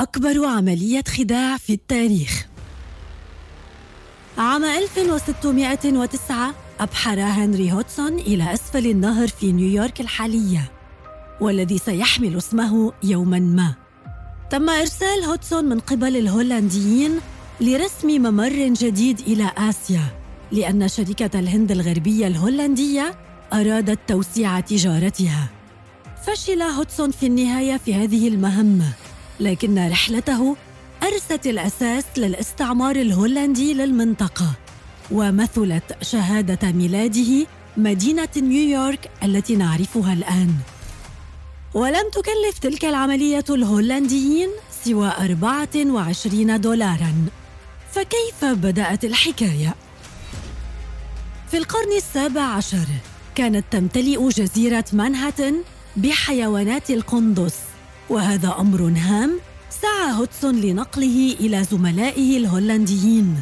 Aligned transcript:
أكبر 0.00 0.46
عملية 0.46 1.02
خداع 1.08 1.56
في 1.56 1.72
التاريخ. 1.72 2.46
عام 4.38 4.64
1609 4.64 6.54
أبحر 6.80 7.20
هنري 7.20 7.72
هوتسون 7.72 8.18
إلى 8.18 8.54
أسفل 8.54 8.86
النهر 8.86 9.28
في 9.28 9.52
نيويورك 9.52 10.00
الحالية 10.00 10.70
والذي 11.40 11.78
سيحمل 11.78 12.36
اسمه 12.36 12.92
يوما 13.02 13.38
ما. 13.38 13.74
تم 14.50 14.70
إرسال 14.70 15.24
هوتسون 15.24 15.64
من 15.64 15.80
قبل 15.80 16.16
الهولنديين 16.16 17.20
لرسم 17.60 18.08
ممر 18.08 18.72
جديد 18.72 19.20
إلى 19.20 19.52
آسيا 19.56 20.04
لأن 20.52 20.88
شركة 20.88 21.38
الهند 21.38 21.72
الغربية 21.72 22.26
الهولندية 22.26 23.14
أرادت 23.52 23.98
توسيع 24.06 24.60
تجارتها. 24.60 25.48
فشل 26.26 26.62
هوتسون 26.62 27.10
في 27.10 27.26
النهاية 27.26 27.76
في 27.76 27.94
هذه 27.94 28.28
المهمة. 28.28 28.92
لكن 29.40 29.88
رحلته 29.88 30.56
أرست 31.02 31.46
الأساس 31.46 32.04
للاستعمار 32.16 32.96
الهولندي 32.96 33.74
للمنطقة 33.74 34.50
ومثلت 35.10 35.96
شهادة 36.02 36.72
ميلاده 36.72 37.46
مدينة 37.76 38.28
نيويورك 38.36 39.10
التي 39.22 39.56
نعرفها 39.56 40.12
الآن. 40.12 40.54
ولم 41.74 42.10
تكلف 42.12 42.58
تلك 42.60 42.84
العملية 42.84 43.44
الهولنديين 43.50 44.48
سوى 44.84 45.12
24 45.18 46.60
دولارا. 46.60 47.14
فكيف 47.92 48.44
بدأت 48.44 49.04
الحكاية؟ 49.04 49.74
في 51.50 51.56
القرن 51.56 51.92
السابع 51.96 52.42
عشر 52.42 52.86
كانت 53.34 53.64
تمتلئ 53.70 54.28
جزيرة 54.28 54.84
مانهاتن 54.92 55.54
بحيوانات 55.96 56.90
القندس 56.90 57.54
وهذا 58.10 58.56
أمر 58.58 58.92
هام 58.96 59.40
سعى 59.82 60.12
هوتسون 60.12 60.60
لنقله 60.60 61.36
إلى 61.40 61.64
زملائه 61.64 62.36
الهولنديين. 62.36 63.40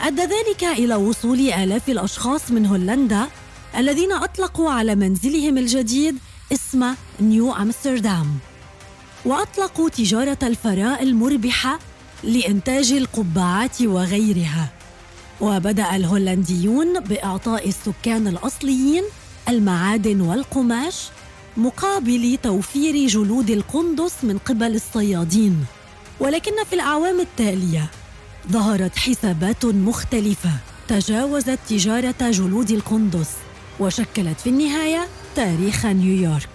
أدى 0.00 0.22
ذلك 0.22 0.64
إلى 0.64 0.94
وصول 0.94 1.40
آلاف 1.40 1.88
الأشخاص 1.88 2.50
من 2.50 2.66
هولندا 2.66 3.26
الذين 3.76 4.12
أطلقوا 4.12 4.70
على 4.70 4.94
منزلهم 4.94 5.58
الجديد 5.58 6.18
اسم 6.52 6.94
نيو 7.20 7.52
أمستردام. 7.52 8.38
وأطلقوا 9.24 9.88
تجارة 9.88 10.38
الفراء 10.42 11.02
المربحة 11.02 11.78
لإنتاج 12.24 12.92
القبعات 12.92 13.82
وغيرها. 13.82 14.68
وبدأ 15.40 15.96
الهولنديون 15.96 17.00
بإعطاء 17.00 17.68
السكان 17.68 18.28
الأصليين 18.28 19.04
المعادن 19.48 20.20
والقماش 20.20 21.08
مقابل 21.56 22.38
توفير 22.42 23.06
جلود 23.06 23.50
القندس 23.50 24.12
من 24.22 24.38
قبل 24.38 24.74
الصيادين. 24.74 25.64
ولكن 26.20 26.64
في 26.70 26.72
الأعوام 26.72 27.20
التالية 27.20 27.90
ظهرت 28.52 28.96
حسابات 28.98 29.64
مختلفة 29.64 30.50
تجاوزت 30.88 31.58
تجارة 31.68 32.30
جلود 32.30 32.70
القندس 32.70 33.30
وشكلت 33.80 34.40
في 34.40 34.48
النهاية 34.48 35.06
تاريخ 35.36 35.86
نيويورك. 35.86 36.48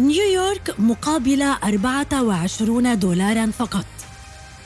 نيويورك 0.00 0.74
مقابل 0.78 1.42
24 1.42 2.98
دولارا 2.98 3.50
فقط. 3.58 3.84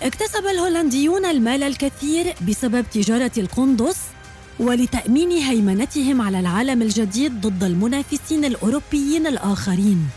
اكتسب 0.02 0.46
الهولنديون 0.46 1.24
المال 1.24 1.62
الكثير 1.62 2.34
بسبب 2.48 2.84
تجارة 2.90 3.32
القندس 3.38 3.96
ولتأمين 4.60 5.30
هيمنتهم 5.30 6.20
على 6.20 6.40
العالم 6.40 6.82
الجديد 6.82 7.40
ضد 7.40 7.64
المنافسين 7.64 8.44
الأوروبيين 8.44 9.26
الآخرين. 9.26 10.08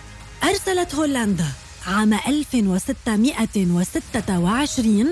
أرسلت 0.43 0.95
هولندا 0.95 1.45
عام 1.87 2.13
1626 2.13 5.05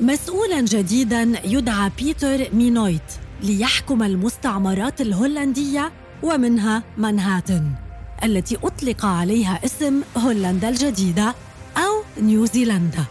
مسؤولا 0.00 0.60
جديدا 0.60 1.32
يدعى 1.44 1.90
بيتر 1.98 2.54
مينويت 2.54 3.02
ليحكم 3.42 4.02
المستعمرات 4.02 5.00
الهولندية 5.00 5.92
ومنها 6.22 6.82
مانهاتن 6.98 7.70
التي 8.24 8.56
أطلق 8.56 9.04
عليها 9.04 9.60
اسم 9.64 10.00
هولندا 10.16 10.68
الجديدة 10.68 11.34
أو 11.76 12.02
نيوزيلندا. 12.22 13.04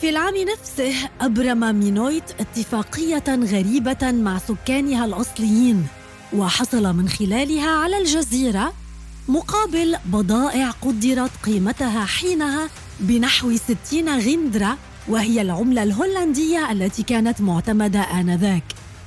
في 0.00 0.08
العام 0.08 0.34
نفسه 0.36 0.94
أبرم 1.20 1.74
مينويت 1.74 2.24
اتفاقية 2.40 3.24
غريبة 3.28 4.12
مع 4.12 4.38
سكانها 4.38 5.04
الأصليين 5.04 5.86
وحصل 6.32 6.82
من 6.96 7.08
خلالها 7.08 7.70
على 7.70 7.98
الجزيرة 7.98 8.72
مقابل 9.28 9.96
بضائع 10.06 10.70
قدرت 10.70 11.30
قيمتها 11.46 12.04
حينها 12.04 12.68
بنحو 13.00 13.56
60 13.56 14.18
غندرة 14.20 14.78
وهي 15.08 15.40
العملة 15.42 15.82
الهولندية 15.82 16.72
التي 16.72 17.02
كانت 17.02 17.40
معتمدة 17.40 18.00
آنذاك. 18.00 18.64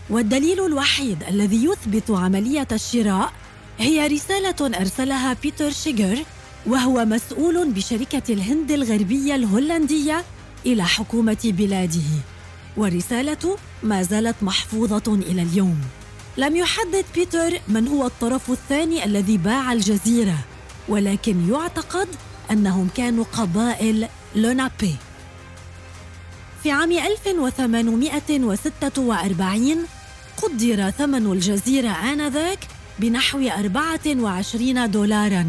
والدليل 0.10 0.66
الوحيد 0.66 1.24
الذي 1.30 1.66
يثبت 1.66 2.12
عملية 2.12 2.68
الشراء 2.72 3.34
هي 3.80 4.08
رسالة 4.08 4.78
أرسلها 4.80 5.36
بيتر 5.44 5.72
شيجر 5.72 6.20
وهو 6.66 7.06
مسؤول 7.06 7.72
بشركة 7.72 8.34
الهند 8.34 8.72
الغربية 8.72 9.36
الهولندية 9.36 10.24
إلى 10.66 10.86
حكومة 10.86 11.38
بلاده. 11.44 12.02
والرسالة 12.78 13.58
ما 13.84 14.04
زالت 14.04 14.36
محفوظة 14.42 15.04
إلى 15.08 15.42
اليوم 15.42 15.82
لم 16.38 16.56
يحدد 16.56 17.06
بيتر 17.16 17.60
من 17.68 17.88
هو 17.88 18.06
الطرف 18.06 18.52
الثاني 18.52 19.06
الذي 19.06 19.38
باع 19.38 19.74
الجزيرة 19.74 20.38
ولكن 20.88 21.50
يعتقد 21.50 22.08
أنهم 22.52 22.90
كانوا 22.96 23.26
قبائل 23.34 24.08
لونابي. 24.36 24.96
في 26.64 26.72
عام 26.72 26.92
1846 26.92 29.78
قدر 30.44 30.90
ثمن 30.90 31.32
الجزيرة 31.32 31.90
آنذاك 31.90 32.68
بنحو 33.00 33.48
24 33.48 34.92
دولارا 34.92 35.46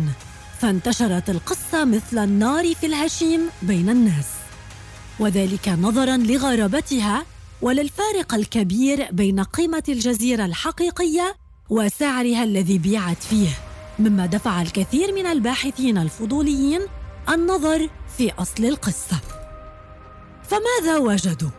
فانتشرت 0.60 1.30
القصة 1.30 1.84
مثل 1.84 2.18
النار 2.18 2.74
في 2.74 2.86
الهشيم 2.86 3.40
بين 3.62 3.88
الناس. 3.88 4.26
وذلك 5.20 5.68
نظرا 5.68 6.16
لغرابتها 6.16 7.24
وللفارق 7.62 8.34
الكبير 8.34 9.08
بين 9.12 9.40
قيمة 9.40 9.82
الجزيرة 9.88 10.44
الحقيقية 10.44 11.36
وسعرها 11.70 12.44
الذي 12.44 12.78
بيعت 12.78 13.22
فيه. 13.22 13.48
مما 13.98 14.26
دفع 14.26 14.62
الكثير 14.62 15.14
من 15.14 15.26
الباحثين 15.26 15.98
الفضوليين 15.98 16.80
النظر 17.28 17.88
في 18.18 18.32
أصل 18.32 18.64
القصة. 18.64 19.20
فماذا 20.42 20.98
وجدوا؟ 20.98 21.50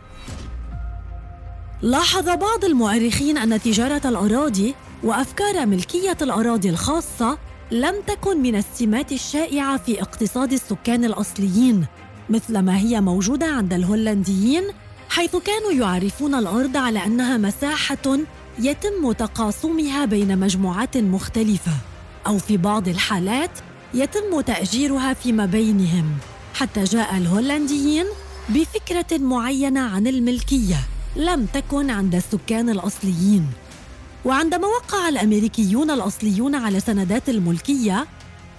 لاحظ 1.82 2.24
بعض 2.24 2.64
المؤرخين 2.64 3.38
أن 3.38 3.60
تجارة 3.62 4.08
الأراضي 4.08 4.74
وأفكار 5.02 5.66
ملكية 5.66 6.16
الأراضي 6.22 6.70
الخاصة 6.70 7.38
لم 7.70 7.94
تكن 8.06 8.42
من 8.42 8.56
السمات 8.56 9.12
الشائعة 9.12 9.76
في 9.76 10.02
اقتصاد 10.02 10.52
السكان 10.52 11.04
الأصليين. 11.04 11.86
مثل 12.30 12.58
ما 12.58 12.78
هي 12.78 13.00
موجودة 13.00 13.46
عند 13.46 13.72
الهولنديين 13.72 14.62
حيث 15.08 15.36
كانوا 15.36 15.72
يعرفون 15.72 16.34
الأرض 16.34 16.76
على 16.76 17.06
أنها 17.06 17.36
مساحة 17.36 18.18
يتم 18.58 19.12
تقاسمها 19.12 20.04
بين 20.04 20.38
مجموعات 20.38 20.96
مختلفة 20.96 21.72
أو 22.26 22.38
في 22.38 22.56
بعض 22.56 22.88
الحالات 22.88 23.50
يتم 23.94 24.40
تأجيرها 24.40 25.14
فيما 25.14 25.46
بينهم. 25.46 26.04
حتى 26.54 26.84
جاء 26.84 27.16
الهولنديين 27.16 28.06
بفكرة 28.48 29.18
معينة 29.18 29.80
عن 29.80 30.06
الملكية 30.06 30.78
لم 31.16 31.46
تكن 31.46 31.90
عند 31.90 32.14
السكان 32.14 32.70
الأصليين. 32.70 33.46
وعندما 34.24 34.66
وقع 34.66 35.08
الأمريكيون 35.08 35.90
الأصليون 35.90 36.54
على 36.54 36.80
سندات 36.80 37.28
الملكية 37.28 38.06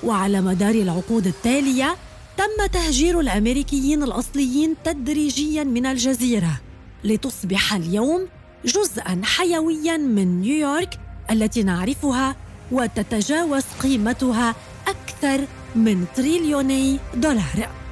وعلى 0.04 0.42
مدار 0.42 0.76
العقود 0.76 1.28
التالية 1.28 1.96
تم 2.38 2.66
تهجير 2.74 3.20
الأمريكيين 3.20 4.04
الأصليين 4.04 4.76
تدريجيا 4.84 5.64
من 5.64 5.86
الجزيرة 5.86 6.62
لتصبح 7.04 7.74
اليوم 7.74 8.28
جزءا 8.66 9.22
حيويا 9.24 9.98
من 9.98 10.42
نيويورك 10.42 11.00
التي 11.32 11.64
نعرفها 11.64 12.36
وتتجاوز 12.72 13.64
قيمتها 13.84 14.56
أكثر 14.88 15.46
من 15.76 16.06
تريليوني 16.16 17.00
دولار. 17.16 17.83